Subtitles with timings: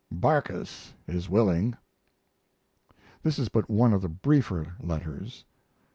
[0.11, 1.77] Barkis is willing.
[3.21, 5.45] This is but one of the briefer letters.